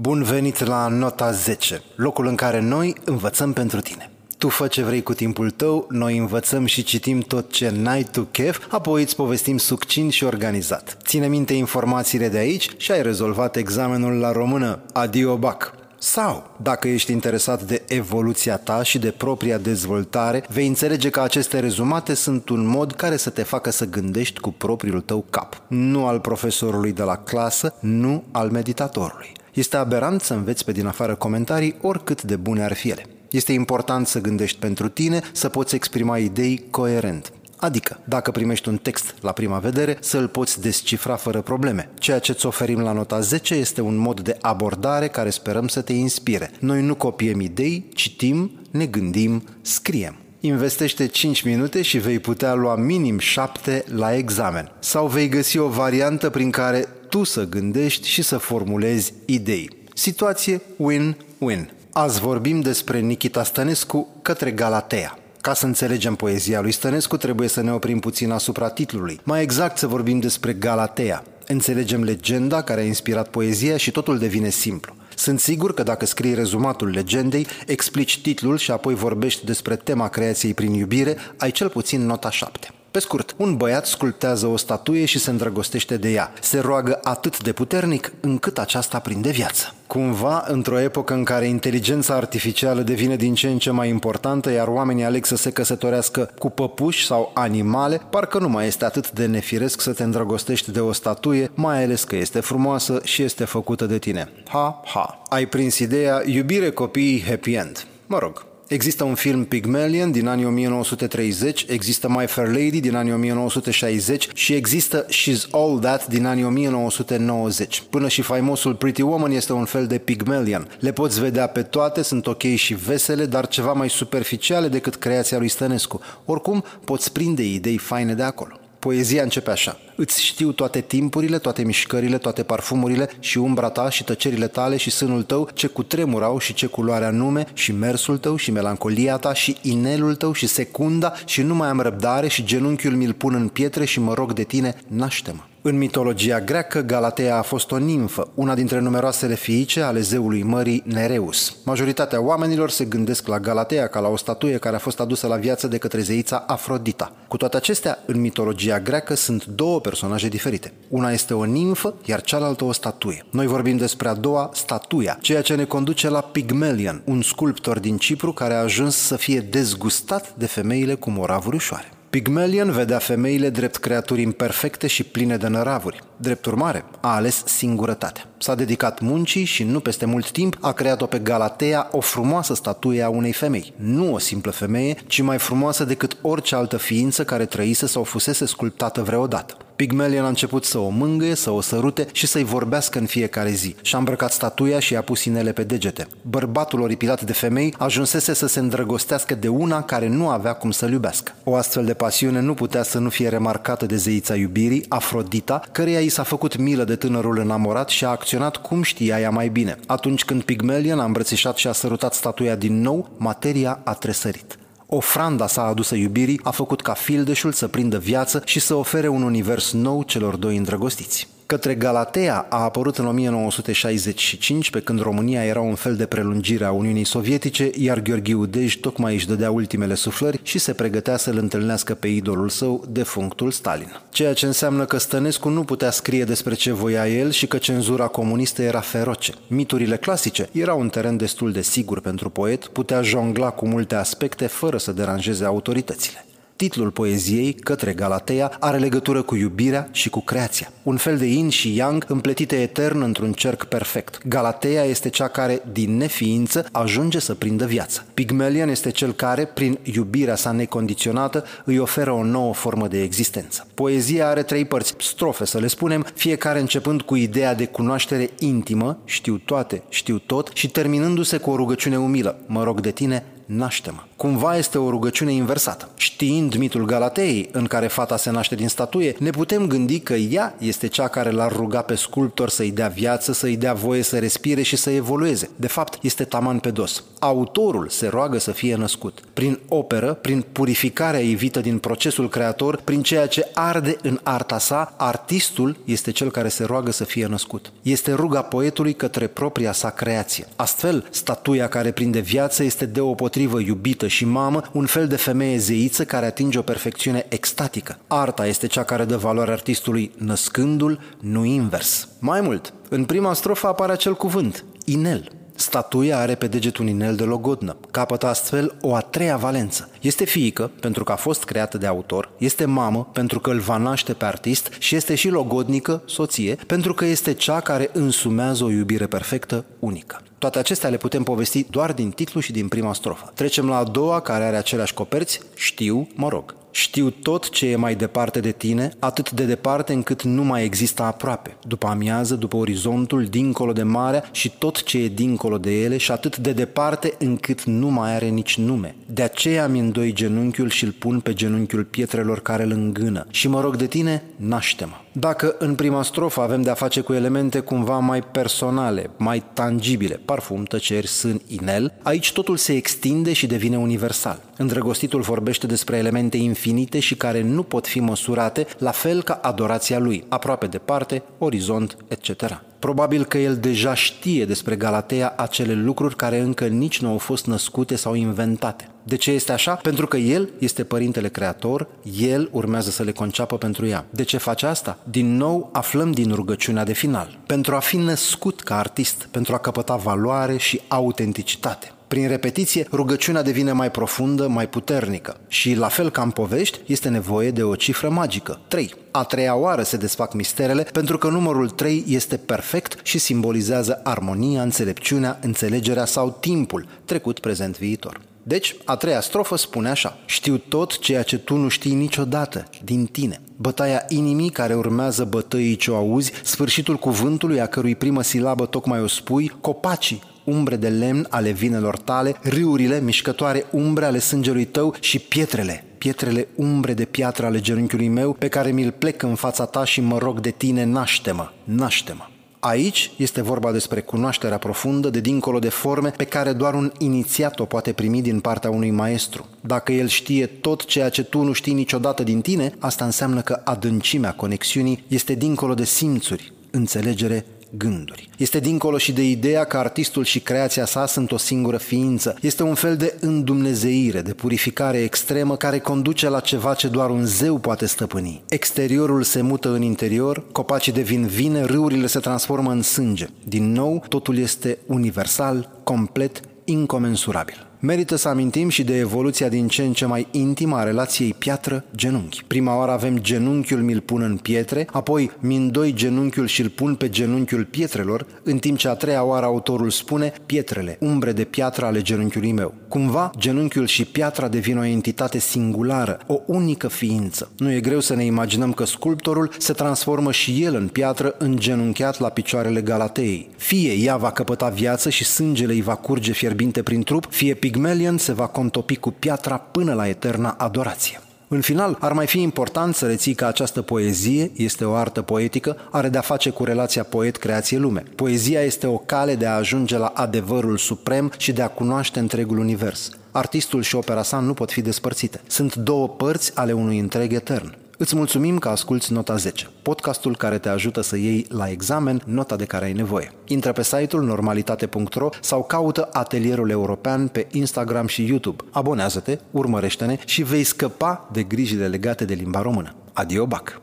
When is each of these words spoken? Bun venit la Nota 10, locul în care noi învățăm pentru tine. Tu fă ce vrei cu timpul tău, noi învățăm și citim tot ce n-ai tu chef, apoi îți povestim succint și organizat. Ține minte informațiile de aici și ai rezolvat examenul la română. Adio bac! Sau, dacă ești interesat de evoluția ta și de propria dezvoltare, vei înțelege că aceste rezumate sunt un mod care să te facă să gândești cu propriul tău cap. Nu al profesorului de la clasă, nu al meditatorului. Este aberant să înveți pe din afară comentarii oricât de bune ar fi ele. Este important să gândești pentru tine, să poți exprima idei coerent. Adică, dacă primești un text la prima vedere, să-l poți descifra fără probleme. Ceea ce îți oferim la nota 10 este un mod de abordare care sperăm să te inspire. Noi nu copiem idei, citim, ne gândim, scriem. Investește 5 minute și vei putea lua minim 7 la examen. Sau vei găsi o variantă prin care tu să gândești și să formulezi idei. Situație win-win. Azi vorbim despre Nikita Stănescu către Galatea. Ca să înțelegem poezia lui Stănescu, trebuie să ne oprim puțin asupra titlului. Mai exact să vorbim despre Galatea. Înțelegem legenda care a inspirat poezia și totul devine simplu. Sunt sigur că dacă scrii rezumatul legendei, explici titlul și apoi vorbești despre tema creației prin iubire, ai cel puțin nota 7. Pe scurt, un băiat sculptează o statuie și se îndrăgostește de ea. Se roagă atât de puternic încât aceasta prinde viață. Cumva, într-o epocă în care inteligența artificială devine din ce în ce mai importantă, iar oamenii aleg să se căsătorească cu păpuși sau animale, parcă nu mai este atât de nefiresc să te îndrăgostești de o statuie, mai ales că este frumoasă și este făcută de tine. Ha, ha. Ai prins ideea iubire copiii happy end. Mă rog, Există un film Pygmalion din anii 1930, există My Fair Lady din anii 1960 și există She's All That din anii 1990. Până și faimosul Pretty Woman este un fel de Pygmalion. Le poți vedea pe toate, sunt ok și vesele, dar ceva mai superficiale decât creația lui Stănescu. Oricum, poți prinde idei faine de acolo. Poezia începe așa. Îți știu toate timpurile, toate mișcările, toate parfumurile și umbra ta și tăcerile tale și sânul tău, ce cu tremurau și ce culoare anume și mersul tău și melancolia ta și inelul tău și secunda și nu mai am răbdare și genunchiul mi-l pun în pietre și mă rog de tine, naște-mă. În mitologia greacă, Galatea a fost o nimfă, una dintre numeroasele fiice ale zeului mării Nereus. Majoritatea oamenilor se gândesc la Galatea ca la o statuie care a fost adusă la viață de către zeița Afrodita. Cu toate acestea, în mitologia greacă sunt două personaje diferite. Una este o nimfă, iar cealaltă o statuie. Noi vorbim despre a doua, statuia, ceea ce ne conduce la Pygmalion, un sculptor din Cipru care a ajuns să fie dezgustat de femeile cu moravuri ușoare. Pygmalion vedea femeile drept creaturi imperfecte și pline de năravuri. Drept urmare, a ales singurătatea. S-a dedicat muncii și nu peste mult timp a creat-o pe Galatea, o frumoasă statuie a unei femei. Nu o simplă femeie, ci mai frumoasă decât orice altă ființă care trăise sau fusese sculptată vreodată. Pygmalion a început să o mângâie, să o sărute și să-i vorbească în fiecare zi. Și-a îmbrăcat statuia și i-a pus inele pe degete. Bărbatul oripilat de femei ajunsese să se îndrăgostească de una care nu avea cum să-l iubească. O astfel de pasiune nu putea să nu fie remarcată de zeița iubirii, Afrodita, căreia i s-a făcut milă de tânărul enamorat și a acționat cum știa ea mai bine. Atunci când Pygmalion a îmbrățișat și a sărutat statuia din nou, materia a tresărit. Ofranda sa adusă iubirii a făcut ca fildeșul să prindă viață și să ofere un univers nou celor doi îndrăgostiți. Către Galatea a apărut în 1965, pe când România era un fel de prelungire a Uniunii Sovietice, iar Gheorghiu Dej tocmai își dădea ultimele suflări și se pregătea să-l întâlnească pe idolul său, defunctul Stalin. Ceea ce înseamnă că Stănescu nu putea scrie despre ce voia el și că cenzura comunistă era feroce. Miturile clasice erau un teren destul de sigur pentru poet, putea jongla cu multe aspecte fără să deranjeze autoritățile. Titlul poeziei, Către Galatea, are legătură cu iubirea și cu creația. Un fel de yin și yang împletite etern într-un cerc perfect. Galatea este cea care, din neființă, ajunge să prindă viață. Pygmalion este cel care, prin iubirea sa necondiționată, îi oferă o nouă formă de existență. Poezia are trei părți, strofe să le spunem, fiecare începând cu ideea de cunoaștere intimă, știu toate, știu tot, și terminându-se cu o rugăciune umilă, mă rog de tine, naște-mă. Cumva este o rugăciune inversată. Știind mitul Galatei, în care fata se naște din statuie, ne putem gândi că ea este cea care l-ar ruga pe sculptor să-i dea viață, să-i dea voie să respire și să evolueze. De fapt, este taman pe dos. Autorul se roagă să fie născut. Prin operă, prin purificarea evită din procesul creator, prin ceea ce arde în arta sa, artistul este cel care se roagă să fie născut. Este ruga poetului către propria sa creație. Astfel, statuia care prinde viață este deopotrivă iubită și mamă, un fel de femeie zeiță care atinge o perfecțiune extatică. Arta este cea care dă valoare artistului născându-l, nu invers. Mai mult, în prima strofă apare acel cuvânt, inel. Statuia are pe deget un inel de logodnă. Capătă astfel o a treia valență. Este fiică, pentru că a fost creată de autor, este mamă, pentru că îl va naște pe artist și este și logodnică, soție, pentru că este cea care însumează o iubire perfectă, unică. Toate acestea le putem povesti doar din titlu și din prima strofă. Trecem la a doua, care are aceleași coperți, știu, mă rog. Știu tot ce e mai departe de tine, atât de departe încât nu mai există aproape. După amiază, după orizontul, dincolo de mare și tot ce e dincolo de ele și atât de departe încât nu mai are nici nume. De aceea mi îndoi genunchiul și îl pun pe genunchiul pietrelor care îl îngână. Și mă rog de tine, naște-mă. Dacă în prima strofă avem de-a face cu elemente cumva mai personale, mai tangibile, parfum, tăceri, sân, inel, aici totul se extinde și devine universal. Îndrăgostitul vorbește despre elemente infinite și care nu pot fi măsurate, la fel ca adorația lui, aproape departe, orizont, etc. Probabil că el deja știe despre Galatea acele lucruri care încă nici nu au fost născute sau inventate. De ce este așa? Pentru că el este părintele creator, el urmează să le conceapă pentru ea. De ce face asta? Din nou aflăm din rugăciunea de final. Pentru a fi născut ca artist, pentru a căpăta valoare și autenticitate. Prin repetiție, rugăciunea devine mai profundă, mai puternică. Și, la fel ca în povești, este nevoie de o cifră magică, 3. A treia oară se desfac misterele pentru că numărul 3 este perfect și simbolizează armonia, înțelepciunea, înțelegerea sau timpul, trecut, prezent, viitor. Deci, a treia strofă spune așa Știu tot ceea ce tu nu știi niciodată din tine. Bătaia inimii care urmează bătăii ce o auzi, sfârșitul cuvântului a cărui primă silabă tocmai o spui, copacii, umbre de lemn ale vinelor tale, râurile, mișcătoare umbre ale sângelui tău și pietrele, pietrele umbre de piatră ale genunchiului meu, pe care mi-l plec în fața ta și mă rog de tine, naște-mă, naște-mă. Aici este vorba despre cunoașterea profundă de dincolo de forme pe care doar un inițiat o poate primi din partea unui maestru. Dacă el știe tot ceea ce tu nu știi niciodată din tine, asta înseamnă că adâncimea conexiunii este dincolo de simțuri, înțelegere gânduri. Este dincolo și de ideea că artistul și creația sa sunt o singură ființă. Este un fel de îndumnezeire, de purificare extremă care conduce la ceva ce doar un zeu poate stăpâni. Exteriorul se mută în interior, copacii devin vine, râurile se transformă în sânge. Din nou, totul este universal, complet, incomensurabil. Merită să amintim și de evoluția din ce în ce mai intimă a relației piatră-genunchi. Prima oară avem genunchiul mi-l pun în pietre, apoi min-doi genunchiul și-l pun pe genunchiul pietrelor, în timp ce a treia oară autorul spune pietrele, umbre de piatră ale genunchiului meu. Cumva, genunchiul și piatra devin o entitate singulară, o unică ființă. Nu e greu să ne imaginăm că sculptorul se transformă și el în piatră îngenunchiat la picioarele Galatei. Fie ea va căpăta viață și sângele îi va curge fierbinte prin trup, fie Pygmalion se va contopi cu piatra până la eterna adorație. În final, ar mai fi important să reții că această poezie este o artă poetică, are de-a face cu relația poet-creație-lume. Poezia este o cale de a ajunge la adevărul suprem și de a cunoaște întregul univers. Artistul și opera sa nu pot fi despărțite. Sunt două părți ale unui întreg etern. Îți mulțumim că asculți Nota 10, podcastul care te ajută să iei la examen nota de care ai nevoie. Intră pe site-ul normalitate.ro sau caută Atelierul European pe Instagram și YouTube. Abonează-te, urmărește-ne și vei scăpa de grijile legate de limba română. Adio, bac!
Bun 0.00 0.22
venit 0.22 0.64
la 0.64 0.88
Nota 0.88 1.30
10, 1.30 1.82
locul 1.94 2.26
în 2.26 2.34
care 2.34 2.60
noi 2.60 2.94
învățăm 3.04 3.52
pentru 3.52 3.80
tine. 3.80 4.10
Tu 4.38 4.48
fă 4.48 4.66
ce 4.66 4.82
vrei 4.82 5.02
cu 5.02 5.14
timpul 5.14 5.50
tău, 5.50 5.86
noi 5.90 6.16
învățăm 6.16 6.66
și 6.66 6.82
citim 6.82 7.20
tot 7.20 7.50
ce 7.50 7.70
n-ai 7.70 8.02
tu 8.02 8.22
chef, 8.22 8.66
apoi 8.68 9.02
îți 9.02 9.16
povestim 9.16 9.56
succint 9.56 10.12
și 10.12 10.24
organizat. 10.24 10.96
Ține 11.04 11.26
minte 11.26 11.52
informațiile 11.52 12.28
de 12.28 12.38
aici 12.38 12.68
și 12.76 12.92
ai 12.92 13.02
rezolvat 13.02 13.56
examenul 13.56 14.12
la 14.12 14.32
română. 14.32 14.80
Adio 14.92 15.36
bac! 15.36 15.74
Sau, 15.98 16.50
dacă 16.62 16.88
ești 16.88 17.12
interesat 17.12 17.62
de 17.62 17.82
evoluția 17.88 18.56
ta 18.56 18.82
și 18.82 18.98
de 18.98 19.10
propria 19.10 19.58
dezvoltare, 19.58 20.44
vei 20.48 20.66
înțelege 20.66 21.10
că 21.10 21.20
aceste 21.20 21.58
rezumate 21.58 22.14
sunt 22.14 22.48
un 22.48 22.66
mod 22.66 22.92
care 22.92 23.16
să 23.16 23.30
te 23.30 23.42
facă 23.42 23.70
să 23.70 23.84
gândești 23.84 24.40
cu 24.40 24.52
propriul 24.52 25.00
tău 25.00 25.24
cap. 25.30 25.62
Nu 25.66 26.06
al 26.06 26.20
profesorului 26.20 26.92
de 26.92 27.02
la 27.02 27.16
clasă, 27.16 27.74
nu 27.80 28.24
al 28.30 28.50
meditatorului. 28.50 29.38
Este 29.52 29.76
aberant 29.76 30.20
să 30.20 30.34
înveți 30.34 30.64
pe 30.64 30.72
din 30.72 30.86
afară 30.86 31.14
comentarii 31.14 31.76
oricât 31.80 32.22
de 32.22 32.36
bune 32.36 32.62
ar 32.62 32.72
fi 32.72 32.88
ele. 32.88 33.04
Este 33.30 33.52
important 33.52 34.06
să 34.06 34.20
gândești 34.20 34.58
pentru 34.58 34.88
tine, 34.88 35.20
să 35.32 35.48
poți 35.48 35.74
exprima 35.74 36.18
idei 36.18 36.64
coerent. 36.70 37.32
Adică, 37.56 38.00
dacă 38.04 38.30
primești 38.30 38.68
un 38.68 38.76
text 38.76 39.14
la 39.20 39.32
prima 39.32 39.58
vedere, 39.58 39.96
să-l 40.00 40.28
poți 40.28 40.60
descifra 40.60 41.16
fără 41.16 41.40
probleme. 41.40 41.90
Ceea 41.98 42.18
ce 42.18 42.30
îți 42.30 42.46
oferim 42.46 42.80
la 42.80 42.92
nota 42.92 43.20
10 43.20 43.54
este 43.54 43.80
un 43.80 43.96
mod 43.96 44.20
de 44.20 44.36
abordare 44.40 45.08
care 45.08 45.30
sperăm 45.30 45.68
să 45.68 45.80
te 45.80 45.92
inspire. 45.92 46.50
Noi 46.58 46.82
nu 46.82 46.94
copiem 46.94 47.40
idei, 47.40 47.88
citim, 47.94 48.50
ne 48.70 48.86
gândim, 48.86 49.44
scriem. 49.60 50.16
Investește 50.40 51.06
5 51.06 51.42
minute 51.42 51.82
și 51.82 51.98
vei 51.98 52.18
putea 52.18 52.54
lua 52.54 52.76
minim 52.76 53.18
7 53.18 53.84
la 53.94 54.16
examen. 54.16 54.72
Sau 54.78 55.06
vei 55.06 55.28
găsi 55.28 55.58
o 55.58 55.68
variantă 55.68 56.30
prin 56.30 56.50
care 56.50 56.88
tu 57.10 57.24
să 57.24 57.48
gândești 57.48 58.08
și 58.08 58.22
să 58.22 58.36
formulezi 58.36 59.12
idei. 59.24 59.70
Situație 59.94 60.60
win-win. 60.60 61.70
Azi 61.92 62.20
vorbim 62.20 62.60
despre 62.60 63.00
Nikita 63.00 63.44
Stănescu 63.44 64.08
către 64.22 64.50
Galatea. 64.50 65.18
Ca 65.40 65.54
să 65.54 65.66
înțelegem 65.66 66.14
poezia 66.14 66.60
lui 66.60 66.72
Stănescu, 66.72 67.16
trebuie 67.16 67.48
să 67.48 67.62
ne 67.62 67.72
oprim 67.72 67.98
puțin 67.98 68.30
asupra 68.30 68.68
titlului. 68.68 69.20
Mai 69.22 69.42
exact 69.42 69.78
să 69.78 69.86
vorbim 69.86 70.20
despre 70.20 70.52
Galatea. 70.52 71.24
Înțelegem 71.46 72.02
legenda 72.02 72.62
care 72.62 72.80
a 72.80 72.84
inspirat 72.84 73.28
poezia 73.28 73.76
și 73.76 73.90
totul 73.90 74.18
devine 74.18 74.50
simplu. 74.50 74.94
Sunt 75.16 75.40
sigur 75.40 75.74
că 75.74 75.82
dacă 75.82 76.06
scrii 76.06 76.34
rezumatul 76.34 76.88
legendei, 76.88 77.46
explici 77.66 78.20
titlul 78.20 78.58
și 78.58 78.70
apoi 78.70 78.94
vorbești 78.94 79.44
despre 79.44 79.76
tema 79.76 80.08
creației 80.08 80.54
prin 80.54 80.72
iubire, 80.72 81.16
ai 81.36 81.50
cel 81.50 81.68
puțin 81.68 82.06
nota 82.06 82.30
7. 82.30 82.68
Pe 82.90 82.98
scurt, 82.98 83.34
un 83.36 83.56
băiat 83.56 83.86
sculptează 83.86 84.46
o 84.46 84.56
statuie 84.56 85.04
și 85.04 85.18
se 85.18 85.30
îndrăgostește 85.30 85.96
de 85.96 86.10
ea. 86.10 86.32
Se 86.40 86.58
roagă 86.58 87.00
atât 87.02 87.42
de 87.42 87.52
puternic 87.52 88.12
încât 88.20 88.58
aceasta 88.58 88.98
prinde 88.98 89.30
viață. 89.30 89.74
Cumva, 89.86 90.44
într-o 90.48 90.78
epocă 90.78 91.14
în 91.14 91.24
care 91.24 91.46
inteligența 91.46 92.14
artificială 92.14 92.80
devine 92.80 93.16
din 93.16 93.34
ce 93.34 93.48
în 93.48 93.58
ce 93.58 93.70
mai 93.70 93.88
importantă, 93.88 94.50
iar 94.50 94.68
oamenii 94.68 95.04
aleg 95.04 95.24
să 95.24 95.36
se 95.36 95.50
căsătorească 95.50 96.30
cu 96.38 96.50
păpuși 96.50 97.06
sau 97.06 97.30
animale, 97.34 98.00
parcă 98.10 98.38
nu 98.38 98.48
mai 98.48 98.66
este 98.66 98.84
atât 98.84 99.10
de 99.10 99.26
nefiresc 99.26 99.80
să 99.80 99.92
te 99.92 100.02
îndrăgostești 100.02 100.70
de 100.70 100.80
o 100.80 100.92
statuie, 100.92 101.50
mai 101.54 101.84
ales 101.84 102.04
că 102.04 102.16
este 102.16 102.40
frumoasă 102.40 103.00
și 103.04 103.22
este 103.22 103.44
făcută 103.44 103.86
de 103.86 103.98
tine. 103.98 104.32
Ha, 104.48 104.80
ha. 104.84 105.22
Ai 105.28 105.46
prins 105.46 105.78
ideea 105.78 106.22
iubire 106.26 106.70
copiii 106.70 107.24
happy 107.28 107.52
end. 107.54 107.86
Mă 108.06 108.18
rog, 108.18 108.48
Există 108.70 109.04
un 109.04 109.14
film 109.14 109.44
Pygmalion 109.44 110.10
din 110.10 110.26
anii 110.26 110.44
1930, 110.44 111.64
există 111.68 112.08
My 112.08 112.26
Fair 112.26 112.46
Lady 112.46 112.80
din 112.80 112.94
anii 112.94 113.12
1960 113.12 114.28
și 114.34 114.54
există 114.54 115.06
She's 115.06 115.50
All 115.50 115.78
That 115.78 116.06
din 116.06 116.26
anii 116.26 116.44
1990. 116.44 117.82
Până 117.90 118.08
și 118.08 118.22
faimosul 118.22 118.74
Pretty 118.74 119.02
Woman 119.02 119.30
este 119.30 119.52
un 119.52 119.64
fel 119.64 119.86
de 119.86 119.98
Pygmalion. 119.98 120.68
Le 120.80 120.92
poți 120.92 121.20
vedea 121.20 121.46
pe 121.46 121.62
toate, 121.62 122.02
sunt 122.02 122.26
ok 122.26 122.42
și 122.42 122.74
vesele, 122.74 123.26
dar 123.26 123.48
ceva 123.48 123.72
mai 123.72 123.90
superficiale 123.90 124.68
decât 124.68 124.94
creația 124.94 125.38
lui 125.38 125.48
Stănescu. 125.48 126.00
Oricum, 126.24 126.64
poți 126.84 127.12
prinde 127.12 127.42
idei 127.42 127.78
faine 127.78 128.14
de 128.14 128.22
acolo. 128.22 128.59
Poezia 128.80 129.22
începe 129.22 129.50
așa. 129.50 129.78
Îți 129.94 130.22
știu 130.22 130.52
toate 130.52 130.80
timpurile, 130.80 131.38
toate 131.38 131.62
mișcările, 131.62 132.18
toate 132.18 132.42
parfumurile 132.42 133.10
și 133.18 133.38
umbra 133.38 133.68
ta 133.68 133.90
și 133.90 134.04
tăcerile 134.04 134.46
tale 134.46 134.76
și 134.76 134.90
sânul 134.90 135.22
tău, 135.22 135.48
ce 135.54 135.66
cu 135.66 135.82
tremurau 135.82 136.38
și 136.38 136.54
ce 136.54 136.66
culoare 136.66 137.04
anume 137.04 137.46
și 137.52 137.72
mersul 137.72 138.18
tău 138.18 138.36
și 138.36 138.50
melancolia 138.50 139.16
ta 139.16 139.34
și 139.34 139.56
inelul 139.62 140.14
tău 140.14 140.32
și 140.32 140.46
secunda 140.46 141.12
și 141.24 141.42
nu 141.42 141.54
mai 141.54 141.68
am 141.68 141.80
răbdare 141.80 142.28
și 142.28 142.44
genunchiul 142.44 142.96
mi-l 142.96 143.12
pun 143.12 143.34
în 143.34 143.48
pietre 143.48 143.84
și 143.84 144.00
mă 144.00 144.14
rog 144.14 144.32
de 144.32 144.42
tine, 144.42 144.74
naște-mă. 144.86 145.49
În 145.62 145.78
mitologia 145.78 146.40
greacă, 146.40 146.80
Galatea 146.80 147.38
a 147.38 147.42
fost 147.42 147.70
o 147.70 147.76
nimfă, 147.76 148.30
una 148.34 148.54
dintre 148.54 148.78
numeroasele 148.78 149.34
fiice 149.34 149.80
ale 149.80 150.00
zeului 150.00 150.42
mării 150.42 150.82
Nereus. 150.86 151.56
Majoritatea 151.64 152.22
oamenilor 152.22 152.70
se 152.70 152.84
gândesc 152.84 153.26
la 153.26 153.40
Galatea 153.40 153.86
ca 153.86 154.00
la 154.00 154.08
o 154.08 154.16
statuie 154.16 154.56
care 154.56 154.76
a 154.76 154.78
fost 154.78 155.00
adusă 155.00 155.26
la 155.26 155.36
viață 155.36 155.66
de 155.68 155.78
către 155.78 156.00
zeița 156.00 156.44
Afrodita. 156.46 157.12
Cu 157.28 157.36
toate 157.36 157.56
acestea, 157.56 157.98
în 158.06 158.20
mitologia 158.20 158.80
greacă 158.80 159.14
sunt 159.14 159.44
două 159.44 159.80
personaje 159.80 160.28
diferite. 160.28 160.72
Una 160.88 161.10
este 161.10 161.34
o 161.34 161.44
nimfă, 161.44 161.94
iar 162.04 162.20
cealaltă 162.20 162.64
o 162.64 162.72
statuie. 162.72 163.24
Noi 163.30 163.46
vorbim 163.46 163.76
despre 163.76 164.08
a 164.08 164.14
doua, 164.14 164.50
statuia, 164.54 165.18
ceea 165.20 165.42
ce 165.42 165.54
ne 165.54 165.64
conduce 165.64 166.08
la 166.08 166.20
Pygmalion, 166.20 167.02
un 167.04 167.22
sculptor 167.22 167.78
din 167.78 167.96
Cipru 167.96 168.32
care 168.32 168.54
a 168.54 168.62
ajuns 168.62 168.96
să 168.96 169.16
fie 169.16 169.40
dezgustat 169.40 170.34
de 170.36 170.46
femeile 170.46 170.94
cu 170.94 171.10
moravuri 171.10 171.56
ușoare. 171.56 171.92
Pygmalion 172.10 172.70
vedea 172.70 172.98
femeile 172.98 173.50
drept 173.50 173.76
creaturi 173.76 174.22
imperfecte 174.22 174.86
și 174.86 175.04
pline 175.04 175.36
de 175.36 175.48
năravuri. 175.48 176.02
Drept 176.22 176.46
urmare, 176.46 176.84
a 177.00 177.14
ales 177.14 177.42
singurătatea. 177.46 178.24
S-a 178.38 178.54
dedicat 178.54 179.00
muncii 179.00 179.44
și 179.44 179.64
nu 179.64 179.80
peste 179.80 180.04
mult 180.04 180.30
timp 180.30 180.56
a 180.60 180.72
creat-o 180.72 181.06
pe 181.06 181.18
Galatea, 181.18 181.88
o 181.92 182.00
frumoasă 182.00 182.54
statuie 182.54 183.02
a 183.02 183.08
unei 183.08 183.32
femei. 183.32 183.72
Nu 183.76 184.12
o 184.12 184.18
simplă 184.18 184.50
femeie, 184.50 184.96
ci 185.06 185.20
mai 185.20 185.38
frumoasă 185.38 185.84
decât 185.84 186.16
orice 186.22 186.54
altă 186.54 186.76
ființă 186.76 187.24
care 187.24 187.44
trăise 187.44 187.86
sau 187.86 188.02
fusese 188.02 188.46
sculptată 188.46 189.02
vreodată. 189.02 189.56
Pygmalion 189.76 190.24
a 190.24 190.28
început 190.28 190.64
să 190.64 190.78
o 190.78 190.88
mângâie, 190.88 191.34
să 191.34 191.50
o 191.50 191.60
sărute 191.60 192.06
și 192.12 192.26
să-i 192.26 192.44
vorbească 192.44 192.98
în 192.98 193.06
fiecare 193.06 193.50
zi. 193.50 193.74
Și-a 193.82 193.98
îmbrăcat 193.98 194.32
statuia 194.32 194.78
și 194.78 194.92
i-a 194.92 195.02
pus 195.02 195.24
inele 195.24 195.52
pe 195.52 195.62
degete. 195.62 196.06
Bărbatul 196.22 196.80
oripilat 196.80 197.22
de 197.22 197.32
femei 197.32 197.74
ajunsese 197.78 198.34
să 198.34 198.46
se 198.46 198.58
îndrăgostească 198.58 199.34
de 199.34 199.48
una 199.48 199.82
care 199.82 200.08
nu 200.08 200.28
avea 200.28 200.52
cum 200.52 200.70
să-l 200.70 200.90
iubească. 200.90 201.32
O 201.44 201.54
astfel 201.54 201.84
de 201.84 201.94
pasiune 201.94 202.40
nu 202.40 202.54
putea 202.54 202.82
să 202.82 202.98
nu 202.98 203.08
fie 203.08 203.28
remarcată 203.28 203.86
de 203.86 203.96
zeița 203.96 204.34
iubirii, 204.34 204.84
Afrodita, 204.88 205.62
căreia 205.72 206.00
i 206.00 206.08
s-a 206.10 206.22
făcut 206.22 206.56
milă 206.56 206.84
de 206.84 206.96
tânărul 206.96 207.38
enamorat 207.38 207.88
și 207.88 208.04
a 208.04 208.08
acționat 208.08 208.56
cum 208.56 208.82
știa 208.82 209.20
ea 209.20 209.30
mai 209.30 209.48
bine. 209.48 209.78
Atunci 209.86 210.24
când 210.24 210.42
Pygmalion 210.42 211.00
a 211.00 211.04
îmbrățișat 211.04 211.56
și 211.56 211.66
a 211.66 211.72
sărutat 211.72 212.14
statuia 212.14 212.54
din 212.54 212.80
nou, 212.80 213.10
materia 213.16 213.80
a 213.84 213.94
tresărit. 213.94 214.58
Ofranda 214.86 215.46
sa 215.46 215.62
adusă 215.62 215.94
iubirii 215.94 216.40
a 216.42 216.50
făcut 216.50 216.80
ca 216.80 216.92
fildeșul 216.92 217.52
să 217.52 217.68
prindă 217.68 217.98
viață 217.98 218.42
și 218.44 218.60
să 218.60 218.74
ofere 218.74 219.08
un 219.08 219.22
univers 219.22 219.72
nou 219.72 220.02
celor 220.02 220.36
doi 220.36 220.56
îndrăgostiți. 220.56 221.28
Către 221.50 221.74
Galatea 221.74 222.46
a 222.48 222.62
apărut 222.62 222.98
în 222.98 223.06
1965, 223.06 224.70
pe 224.70 224.80
când 224.80 225.00
România 225.00 225.44
era 225.44 225.60
un 225.60 225.74
fel 225.74 225.96
de 225.96 226.06
prelungire 226.06 226.64
a 226.64 226.70
Uniunii 226.70 227.04
Sovietice, 227.04 227.70
iar 227.74 228.00
Gheorghiu 228.00 228.46
Dej 228.46 228.76
tocmai 228.76 229.14
își 229.14 229.26
dădea 229.26 229.50
ultimele 229.50 229.94
suflări 229.94 230.40
și 230.42 230.58
se 230.58 230.72
pregătea 230.72 231.16
să-l 231.16 231.36
întâlnească 231.36 231.94
pe 231.94 232.08
idolul 232.08 232.48
său, 232.48 232.84
defunctul 232.88 233.50
Stalin. 233.50 234.00
Ceea 234.10 234.32
ce 234.32 234.46
înseamnă 234.46 234.84
că 234.84 234.98
Stănescu 234.98 235.48
nu 235.48 235.64
putea 235.64 235.90
scrie 235.90 236.24
despre 236.24 236.54
ce 236.54 236.72
voia 236.72 237.08
el 237.08 237.30
și 237.30 237.46
că 237.46 237.58
cenzura 237.58 238.06
comunistă 238.06 238.62
era 238.62 238.80
feroce. 238.80 239.34
Miturile 239.46 239.96
clasice 239.96 240.48
erau 240.52 240.80
un 240.80 240.88
teren 240.88 241.16
destul 241.16 241.52
de 241.52 241.62
sigur 241.62 242.00
pentru 242.00 242.30
poet, 242.30 242.66
putea 242.66 243.02
jongla 243.02 243.50
cu 243.50 243.66
multe 243.66 243.94
aspecte 243.94 244.46
fără 244.46 244.78
să 244.78 244.92
deranjeze 244.92 245.44
autoritățile. 245.44 246.24
Titlul 246.60 246.90
poeziei, 246.90 247.52
Către 247.52 247.92
Galatea, 247.92 248.56
are 248.58 248.78
legătură 248.78 249.22
cu 249.22 249.36
iubirea 249.36 249.88
și 249.92 250.10
cu 250.10 250.20
creația. 250.20 250.72
Un 250.82 250.96
fel 250.96 251.18
de 251.18 251.26
yin 251.26 251.48
și 251.48 251.76
yang 251.76 252.04
împletite 252.08 252.56
etern 252.56 253.02
într-un 253.02 253.32
cerc 253.32 253.64
perfect. 253.64 254.28
Galatea 254.28 254.82
este 254.82 255.08
cea 255.08 255.28
care, 255.28 255.62
din 255.72 255.96
neființă, 255.96 256.66
ajunge 256.72 257.18
să 257.18 257.34
prindă 257.34 257.66
viață. 257.66 258.04
Pygmalion 258.14 258.68
este 258.68 258.90
cel 258.90 259.12
care, 259.12 259.44
prin 259.44 259.78
iubirea 259.82 260.34
sa 260.34 260.50
necondiționată, 260.50 261.44
îi 261.64 261.78
oferă 261.78 262.10
o 262.10 262.24
nouă 262.24 262.54
formă 262.54 262.88
de 262.88 263.02
existență. 263.02 263.66
Poezia 263.74 264.28
are 264.28 264.42
trei 264.42 264.64
părți, 264.64 264.94
strofe 264.98 265.44
să 265.44 265.58
le 265.58 265.66
spunem, 265.66 266.06
fiecare 266.14 266.60
începând 266.60 267.02
cu 267.02 267.14
ideea 267.14 267.54
de 267.54 267.66
cunoaștere 267.66 268.30
intimă, 268.38 268.98
știu 269.04 269.36
toate, 269.36 269.82
știu 269.88 270.18
tot, 270.18 270.50
și 270.54 270.70
terminându-se 270.70 271.36
cu 271.36 271.50
o 271.50 271.56
rugăciune 271.56 271.98
umilă, 271.98 272.38
mă 272.46 272.62
rog 272.62 272.80
de 272.80 272.90
tine, 272.90 273.24
naște-mă. 273.56 274.00
Cumva 274.16 274.56
este 274.56 274.78
o 274.78 274.90
rugăciune 274.90 275.32
inversată. 275.32 275.88
Știind 275.96 276.54
mitul 276.54 276.84
Galatei, 276.84 277.48
în 277.52 277.66
care 277.66 277.86
fata 277.86 278.16
se 278.16 278.30
naște 278.30 278.54
din 278.54 278.68
statuie, 278.68 279.16
ne 279.18 279.30
putem 279.30 279.66
gândi 279.66 280.00
că 280.00 280.14
ea 280.14 280.54
este 280.58 280.86
cea 280.86 281.08
care 281.08 281.30
l-ar 281.30 281.52
ruga 281.52 281.82
pe 281.82 281.94
sculptor 281.94 282.48
să-i 282.48 282.70
dea 282.70 282.88
viață, 282.88 283.32
să-i 283.32 283.56
dea 283.56 283.72
voie 283.72 284.02
să 284.02 284.18
respire 284.18 284.62
și 284.62 284.76
să 284.76 284.90
evolueze. 284.90 285.50
De 285.56 285.66
fapt, 285.66 285.98
este 286.02 286.24
taman 286.24 286.58
pe 286.58 286.70
dos. 286.70 287.04
Autorul 287.18 287.88
se 287.88 288.06
roagă 288.06 288.38
să 288.38 288.50
fie 288.50 288.74
născut. 288.74 289.20
Prin 289.32 289.58
operă, 289.68 290.14
prin 290.14 290.44
purificarea 290.52 291.20
evită 291.20 291.60
din 291.60 291.78
procesul 291.78 292.28
creator, 292.28 292.80
prin 292.84 293.02
ceea 293.02 293.26
ce 293.26 293.48
arde 293.54 293.96
în 294.02 294.20
arta 294.22 294.58
sa, 294.58 294.94
artistul 294.96 295.76
este 295.84 296.10
cel 296.10 296.30
care 296.30 296.48
se 296.48 296.64
roagă 296.64 296.90
să 296.90 297.04
fie 297.04 297.26
născut. 297.26 297.72
Este 297.82 298.12
ruga 298.12 298.42
poetului 298.42 298.94
către 298.94 299.26
propria 299.26 299.72
sa 299.72 299.90
creație. 299.90 300.46
Astfel, 300.56 301.06
statuia 301.10 301.68
care 301.68 301.90
prinde 301.90 302.18
viață 302.18 302.62
este 302.62 302.86
deopotrivă 302.86 303.38
iubită 303.42 304.06
și 304.06 304.24
mamă, 304.24 304.62
un 304.72 304.86
fel 304.86 305.06
de 305.08 305.16
femeie 305.16 305.58
zeiță 305.58 306.04
care 306.04 306.26
atinge 306.26 306.58
o 306.58 306.62
perfecțiune 306.62 307.26
extatică. 307.28 307.98
Arta 308.06 308.46
este 308.46 308.66
cea 308.66 308.82
care 308.82 309.04
dă 309.04 309.16
valoare 309.16 309.52
artistului 309.52 310.12
născându-l, 310.18 311.00
nu 311.20 311.44
invers. 311.44 312.08
Mai 312.18 312.40
mult, 312.40 312.72
în 312.88 313.04
prima 313.04 313.32
strofă 313.32 313.66
apare 313.66 313.92
acel 313.92 314.14
cuvânt, 314.14 314.64
inel. 314.84 315.39
Statuia 315.60 316.18
are 316.18 316.34
pe 316.34 316.46
deget 316.46 316.76
un 316.76 316.86
inel 316.86 317.16
de 317.16 317.24
logodnă. 317.24 317.76
Capătă 317.90 318.26
astfel 318.26 318.74
o 318.80 318.94
a 318.94 319.00
treia 319.00 319.36
valență. 319.36 319.90
Este 320.00 320.24
fiică, 320.24 320.70
pentru 320.80 321.04
că 321.04 321.12
a 321.12 321.16
fost 321.16 321.44
creată 321.44 321.78
de 321.78 321.86
autor, 321.86 322.30
este 322.38 322.64
mamă, 322.64 323.08
pentru 323.12 323.40
că 323.40 323.50
îl 323.50 323.58
va 323.58 323.76
naște 323.76 324.12
pe 324.12 324.24
artist 324.24 324.70
și 324.78 324.94
este 324.94 325.14
și 325.14 325.28
logodnică, 325.28 326.02
soție, 326.06 326.58
pentru 326.66 326.94
că 326.94 327.04
este 327.04 327.32
cea 327.32 327.60
care 327.60 327.90
însumează 327.92 328.64
o 328.64 328.70
iubire 328.70 329.06
perfectă, 329.06 329.64
unică. 329.78 330.22
Toate 330.38 330.58
acestea 330.58 330.88
le 330.88 330.96
putem 330.96 331.22
povesti 331.22 331.66
doar 331.70 331.92
din 331.92 332.10
titlu 332.10 332.40
și 332.40 332.52
din 332.52 332.68
prima 332.68 332.92
strofă. 332.92 333.32
Trecem 333.34 333.68
la 333.68 333.76
a 333.76 333.84
doua, 333.84 334.20
care 334.20 334.44
are 334.44 334.56
aceleași 334.56 334.94
coperți, 334.94 335.40
știu, 335.54 336.08
mă 336.14 336.28
rog. 336.28 336.54
Știu 336.70 337.10
tot 337.10 337.50
ce 337.50 337.66
e 337.66 337.76
mai 337.76 337.94
departe 337.94 338.40
de 338.40 338.50
tine, 338.50 338.92
atât 338.98 339.30
de 339.30 339.44
departe 339.44 339.92
încât 339.92 340.22
nu 340.22 340.44
mai 340.44 340.64
există 340.64 341.02
aproape. 341.02 341.56
După 341.66 341.86
amiază, 341.86 342.34
după 342.34 342.56
orizontul, 342.56 343.24
dincolo 343.24 343.72
de 343.72 343.82
mare 343.82 344.24
și 344.32 344.52
tot 344.58 344.82
ce 344.82 344.98
e 344.98 345.08
dincolo 345.08 345.58
de 345.58 345.82
ele 345.82 345.96
și 345.96 346.10
atât 346.10 346.36
de 346.36 346.52
departe 346.52 347.14
încât 347.18 347.64
nu 347.64 347.88
mai 347.88 348.14
are 348.14 348.26
nici 348.26 348.58
nume. 348.58 348.94
De 349.06 349.22
aceea 349.22 349.68
mi 349.68 349.78
îndoi 349.78 350.12
genunchiul 350.12 350.68
și 350.68 350.84
îl 350.84 350.92
pun 350.92 351.20
pe 351.20 351.32
genunchiul 351.32 351.84
pietrelor 351.84 352.40
care 352.40 352.62
îl 352.62 352.70
îngână. 352.70 353.26
Și 353.30 353.48
mă 353.48 353.60
rog 353.60 353.76
de 353.76 353.86
tine, 353.86 354.22
naște-mă. 354.36 354.94
Dacă 355.12 355.54
în 355.58 355.74
prima 355.74 356.02
strofă 356.02 356.40
avem 356.40 356.62
de-a 356.62 356.74
face 356.74 357.00
cu 357.00 357.12
elemente 357.12 357.60
cumva 357.60 357.98
mai 357.98 358.22
personale, 358.22 359.10
mai 359.16 359.42
tangibile, 359.52 360.20
parfum, 360.24 360.64
tăceri, 360.64 361.06
sân, 361.06 361.40
inel, 361.46 361.92
aici 362.02 362.32
totul 362.32 362.56
se 362.56 362.72
extinde 362.72 363.32
și 363.32 363.46
devine 363.46 363.76
universal. 363.76 364.49
Îndrăgostitul 364.60 365.20
vorbește 365.20 365.66
despre 365.66 365.96
elemente 365.96 366.36
infinite 366.36 366.98
și 366.98 367.14
care 367.14 367.42
nu 367.42 367.62
pot 367.62 367.86
fi 367.86 368.00
măsurate, 368.00 368.66
la 368.78 368.90
fel 368.90 369.22
ca 369.22 369.38
adorația 369.42 369.98
lui, 369.98 370.24
aproape 370.28 370.66
departe, 370.66 371.22
orizont, 371.38 371.96
etc. 372.08 372.62
Probabil 372.78 373.24
că 373.24 373.38
el 373.38 373.56
deja 373.56 373.94
știe 373.94 374.44
despre 374.44 374.76
Galatea 374.76 375.34
acele 375.36 375.74
lucruri 375.74 376.16
care 376.16 376.38
încă 376.38 376.66
nici 376.66 377.00
nu 377.00 377.08
au 377.08 377.18
fost 377.18 377.46
născute 377.46 377.96
sau 377.96 378.14
inventate. 378.14 378.88
De 379.02 379.16
ce 379.16 379.30
este 379.30 379.52
așa? 379.52 379.74
Pentru 379.74 380.06
că 380.06 380.16
el 380.16 380.48
este 380.58 380.84
părintele 380.84 381.28
creator, 381.28 381.88
el 382.20 382.48
urmează 382.52 382.90
să 382.90 383.02
le 383.02 383.12
conceapă 383.12 383.56
pentru 383.56 383.86
ea. 383.86 384.04
De 384.10 384.22
ce 384.22 384.36
face 384.36 384.66
asta? 384.66 384.98
Din 385.10 385.36
nou 385.36 385.68
aflăm 385.72 386.12
din 386.12 386.32
rugăciunea 386.32 386.84
de 386.84 386.92
final. 386.92 387.38
Pentru 387.46 387.74
a 387.74 387.78
fi 387.78 387.96
născut 387.96 388.60
ca 388.60 388.78
artist, 388.78 389.28
pentru 389.30 389.54
a 389.54 389.58
căpăta 389.58 389.96
valoare 389.96 390.56
și 390.56 390.80
autenticitate. 390.88 391.92
Prin 392.10 392.28
repetiție, 392.28 392.86
rugăciunea 392.92 393.42
devine 393.42 393.72
mai 393.72 393.90
profundă, 393.90 394.48
mai 394.48 394.68
puternică. 394.68 395.36
Și, 395.48 395.74
la 395.74 395.88
fel 395.88 396.10
ca 396.10 396.22
în 396.22 396.30
povești, 396.30 396.80
este 396.86 397.08
nevoie 397.08 397.50
de 397.50 397.62
o 397.62 397.74
cifră 397.74 398.08
magică, 398.08 398.60
3. 398.68 398.94
A 399.10 399.24
treia 399.24 399.54
oară 399.54 399.82
se 399.82 399.96
desfac 399.96 400.34
misterele 400.34 400.82
pentru 400.82 401.18
că 401.18 401.28
numărul 401.28 401.70
3 401.70 402.04
este 402.08 402.36
perfect 402.36 403.00
și 403.02 403.18
simbolizează 403.18 404.00
armonia, 404.04 404.62
înțelepciunea, 404.62 405.38
înțelegerea 405.42 406.04
sau 406.04 406.36
timpul, 406.40 406.86
trecut, 407.04 407.38
prezent, 407.38 407.78
viitor. 407.78 408.20
Deci, 408.42 408.76
a 408.84 408.96
treia 408.96 409.20
strofă 409.20 409.56
spune 409.56 409.88
așa 409.88 410.18
Știu 410.26 410.56
tot 410.56 410.98
ceea 410.98 411.22
ce 411.22 411.38
tu 411.38 411.56
nu 411.56 411.68
știi 411.68 411.94
niciodată 411.94 412.64
din 412.84 413.06
tine. 413.06 413.40
Bătaia 413.56 414.04
inimii 414.08 414.50
care 414.50 414.74
urmează 414.74 415.24
bătăii 415.24 415.76
ce 415.76 415.90
o 415.90 415.96
auzi, 415.96 416.32
sfârșitul 416.42 416.96
cuvântului 416.96 417.60
a 417.60 417.66
cărui 417.66 417.94
primă 417.94 418.22
silabă 418.22 418.66
tocmai 418.66 419.00
o 419.00 419.06
spui, 419.06 419.52
copacii, 419.60 420.22
umbre 420.44 420.76
de 420.76 420.88
lemn 420.88 421.26
ale 421.30 421.50
vinelor 421.50 421.96
tale, 421.96 422.36
râurile, 422.42 423.00
mișcătoare 423.00 423.64
umbre 423.70 424.04
ale 424.04 424.18
sângelui 424.18 424.64
tău 424.64 424.94
și 425.00 425.18
pietrele, 425.18 425.84
pietrele 425.98 426.48
umbre 426.54 426.94
de 426.94 427.04
piatră 427.04 427.46
ale 427.46 427.60
genunchiului 427.60 428.08
meu, 428.08 428.32
pe 428.32 428.48
care 428.48 428.70
mi-l 428.70 428.94
plec 428.98 429.22
în 429.22 429.34
fața 429.34 429.64
ta 429.64 429.84
și 429.84 430.00
mă 430.00 430.18
rog 430.18 430.40
de 430.40 430.50
tine, 430.50 430.84
naște-mă, 430.84 431.50
naște-mă. 431.64 432.29
Aici 432.60 433.10
este 433.16 433.42
vorba 433.42 433.72
despre 433.72 434.00
cunoașterea 434.00 434.58
profundă 434.58 435.10
de 435.10 435.20
dincolo 435.20 435.58
de 435.58 435.68
forme 435.68 436.10
pe 436.10 436.24
care 436.24 436.52
doar 436.52 436.74
un 436.74 436.92
inițiat 436.98 437.58
o 437.60 437.64
poate 437.64 437.92
primi 437.92 438.22
din 438.22 438.40
partea 438.40 438.70
unui 438.70 438.90
maestru. 438.90 439.46
Dacă 439.60 439.92
el 439.92 440.08
știe 440.08 440.46
tot 440.46 440.84
ceea 440.84 441.08
ce 441.08 441.22
tu 441.22 441.42
nu 441.42 441.52
știi 441.52 441.72
niciodată 441.72 442.22
din 442.22 442.40
tine, 442.40 442.74
asta 442.78 443.04
înseamnă 443.04 443.40
că 443.40 443.60
adâncimea 443.64 444.34
conexiunii 444.34 445.04
este 445.08 445.34
dincolo 445.34 445.74
de 445.74 445.84
simțuri, 445.84 446.52
înțelegere 446.70 447.46
gânduri. 447.76 448.28
Este 448.36 448.60
dincolo 448.60 448.98
și 448.98 449.12
de 449.12 449.28
ideea 449.28 449.64
că 449.64 449.76
artistul 449.76 450.24
și 450.24 450.40
creația 450.40 450.84
sa 450.84 451.06
sunt 451.06 451.32
o 451.32 451.36
singură 451.36 451.76
ființă. 451.76 452.36
Este 452.40 452.62
un 452.62 452.74
fel 452.74 452.96
de 452.96 453.14
îndumnezeire, 453.20 454.20
de 454.20 454.32
purificare 454.32 454.98
extremă 454.98 455.56
care 455.56 455.78
conduce 455.78 456.28
la 456.28 456.40
ceva 456.40 456.74
ce 456.74 456.88
doar 456.88 457.10
un 457.10 457.24
zeu 457.24 457.58
poate 457.58 457.86
stăpâni. 457.86 458.42
Exteriorul 458.48 459.22
se 459.22 459.40
mută 459.40 459.68
în 459.68 459.82
interior, 459.82 460.44
copacii 460.52 460.92
devin 460.92 461.26
vine, 461.26 461.62
râurile 461.62 462.06
se 462.06 462.18
transformă 462.18 462.70
în 462.70 462.82
sânge. 462.82 463.26
Din 463.44 463.72
nou, 463.72 464.04
totul 464.08 464.38
este 464.38 464.78
universal, 464.86 465.80
complet, 465.84 466.40
incomensurabil. 466.64 467.69
Merită 467.82 468.16
să 468.16 468.28
amintim 468.28 468.68
și 468.68 468.84
de 468.84 468.98
evoluția 468.98 469.48
din 469.48 469.68
ce 469.68 469.82
în 469.82 469.92
ce 469.92 470.06
mai 470.06 470.26
intimă 470.30 470.76
a 470.76 470.82
relației 470.82 471.34
piatră-genunchi. 471.38 472.44
Prima 472.46 472.76
oară 472.76 472.90
avem 472.90 473.18
genunchiul 473.18 473.82
mi-l 473.82 474.00
pun 474.00 474.22
în 474.22 474.36
pietre, 474.36 474.88
apoi 474.92 475.30
min-doi 475.38 475.92
genunchiul 475.92 476.46
și-l 476.46 476.68
pun 476.68 476.94
pe 476.94 477.08
genunchiul 477.08 477.64
pietrelor, 477.64 478.26
în 478.42 478.58
timp 478.58 478.78
ce 478.78 478.88
a 478.88 478.94
treia 478.94 479.24
oară 479.24 479.46
autorul 479.46 479.90
spune 479.90 480.32
pietrele, 480.46 480.96
umbre 481.00 481.32
de 481.32 481.44
piatră 481.44 481.84
ale 481.84 482.02
genunchiului 482.02 482.52
meu. 482.52 482.74
Cumva, 482.88 483.30
genunchiul 483.38 483.86
și 483.86 484.04
piatra 484.04 484.48
devin 484.48 484.78
o 484.78 484.84
entitate 484.84 485.38
singulară, 485.38 486.20
o 486.26 486.40
unică 486.46 486.88
ființă. 486.88 487.50
Nu 487.58 487.72
e 487.72 487.80
greu 487.80 488.00
să 488.00 488.14
ne 488.14 488.24
imaginăm 488.24 488.72
că 488.72 488.84
sculptorul 488.84 489.50
se 489.58 489.72
transformă 489.72 490.32
și 490.32 490.62
el 490.62 490.74
în 490.74 490.88
piatră 490.88 491.34
îngenunchiat 491.38 492.18
la 492.18 492.28
picioarele 492.28 492.80
Galatei. 492.80 493.48
Fie 493.56 493.92
ea 493.92 494.16
va 494.16 494.30
căpăta 494.30 494.68
viață 494.68 495.10
și 495.10 495.24
sângele 495.24 495.72
îi 495.72 495.82
va 495.82 495.94
curge 495.94 496.32
fierbinte 496.32 496.82
prin 496.82 497.02
trup, 497.02 497.26
fie 497.30 497.54
Pygmalion 497.70 498.18
se 498.18 498.32
va 498.32 498.46
contopi 498.46 498.96
cu 498.96 499.10
piatra 499.10 499.56
până 499.56 499.94
la 499.94 500.08
eterna 500.08 500.54
adorație. 500.58 501.20
În 501.48 501.60
final, 501.60 501.96
ar 502.00 502.12
mai 502.12 502.26
fi 502.26 502.40
important 502.40 502.94
să 502.94 503.06
reții 503.06 503.34
că 503.34 503.44
această 503.44 503.82
poezie 503.82 504.50
este 504.56 504.84
o 504.84 504.94
artă 504.94 505.22
poetică, 505.22 505.76
are 505.90 506.08
de-a 506.08 506.20
face 506.20 506.50
cu 506.50 506.64
relația 506.64 507.02
poet-creație-lume. 507.02 508.02
Poezia 508.14 508.60
este 508.60 508.86
o 508.86 508.96
cale 508.96 509.34
de 509.34 509.46
a 509.46 509.54
ajunge 509.54 509.98
la 509.98 510.12
adevărul 510.14 510.76
suprem 510.76 511.32
și 511.36 511.52
de 511.52 511.62
a 511.62 511.68
cunoaște 511.68 512.18
întregul 512.18 512.58
univers. 512.58 513.10
Artistul 513.30 513.82
și 513.82 513.96
opera 513.96 514.22
sa 514.22 514.38
nu 514.38 514.54
pot 514.54 514.70
fi 514.70 514.80
despărțite. 514.80 515.40
Sunt 515.46 515.74
două 515.74 516.08
părți 516.08 516.52
ale 516.54 516.72
unui 516.72 516.98
întreg 516.98 517.32
etern. 517.32 517.74
Îți 518.00 518.16
mulțumim 518.16 518.58
că 518.58 518.68
asculți 518.68 519.12
Nota 519.12 519.36
10, 519.36 519.68
podcastul 519.82 520.36
care 520.36 520.58
te 520.58 520.68
ajută 520.68 521.00
să 521.00 521.16
iei 521.16 521.46
la 521.48 521.68
examen 521.70 522.22
nota 522.26 522.56
de 522.56 522.64
care 522.64 522.84
ai 522.84 522.92
nevoie. 522.92 523.32
Intră 523.46 523.72
pe 523.72 523.82
site-ul 523.82 524.22
normalitate.ro 524.22 525.28
sau 525.40 525.64
caută 525.64 526.08
Atelierul 526.12 526.70
European 526.70 527.28
pe 527.28 527.46
Instagram 527.50 528.06
și 528.06 528.26
YouTube. 528.26 528.64
Abonează-te, 528.70 529.38
urmărește-ne 529.50 530.18
și 530.24 530.42
vei 530.42 530.64
scăpa 530.64 531.28
de 531.32 531.42
grijile 531.42 531.88
legate 531.88 532.24
de 532.24 532.34
limba 532.34 532.62
română. 532.62 532.94
Adio, 533.12 533.46
bac! 533.46 533.80